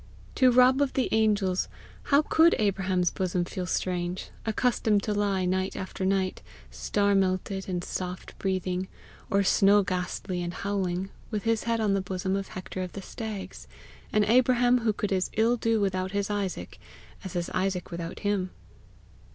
[0.33, 1.67] To Rob of the Angels
[2.09, 7.83] tow could Abraham's bosom feel strange, accustomed to lie night after night, star melted and
[7.83, 8.87] soft breathing,
[9.29, 13.03] or snow ghastly and howling, with his head on the bosom of Hector of the
[13.03, 13.67] Stags
[14.11, 16.79] an Abraham who could as ill do without his Isaac,
[17.23, 18.49] as his Isaac without him!